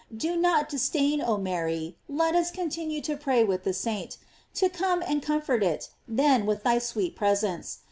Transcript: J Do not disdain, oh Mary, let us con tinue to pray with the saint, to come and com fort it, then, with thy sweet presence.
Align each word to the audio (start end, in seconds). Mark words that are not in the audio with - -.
J 0.17 0.29
Do 0.29 0.35
not 0.35 0.67
disdain, 0.67 1.21
oh 1.21 1.37
Mary, 1.37 1.95
let 2.09 2.33
us 2.33 2.49
con 2.49 2.71
tinue 2.71 3.03
to 3.03 3.15
pray 3.15 3.43
with 3.43 3.63
the 3.65 3.71
saint, 3.71 4.17
to 4.55 4.67
come 4.67 5.03
and 5.05 5.21
com 5.21 5.41
fort 5.43 5.61
it, 5.63 5.91
then, 6.07 6.47
with 6.47 6.63
thy 6.63 6.79
sweet 6.79 7.15
presence. 7.15 7.77